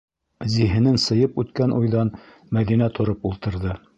Зиһенен 0.53 0.97
сыйып 1.03 1.37
үткән 1.43 1.77
уйҙан 1.81 2.11
Мәҙинә 2.59 2.91
тороп 3.01 3.31
ултырҙы. 3.33 3.79